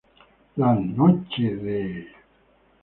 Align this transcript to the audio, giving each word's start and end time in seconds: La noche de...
La 0.61 0.71
noche 0.73 1.51
de... 1.57 2.11